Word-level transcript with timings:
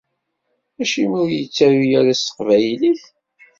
Acimi 0.81 1.15
ur 1.23 1.29
ittaru 1.41 1.85
ara 1.99 2.13
s 2.19 2.21
teqbaylit? 2.21 3.01